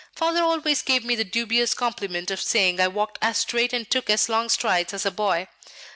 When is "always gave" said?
0.41-1.05